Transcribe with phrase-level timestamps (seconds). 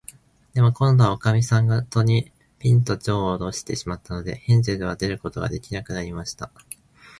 [0.55, 6.51] でも、こんどは、おかみさんが戸に、ぴんと、じょうをおろしてしまったので、ヘンゼルは出ることができなくなりました。